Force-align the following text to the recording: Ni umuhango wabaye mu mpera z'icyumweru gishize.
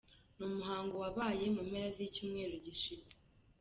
Ni 0.35 0.43
umuhango 0.49 0.95
wabaye 1.03 1.45
mu 1.55 1.61
mpera 1.69 1.87
z'icyumweru 1.95 2.55
gishize. 2.65 3.11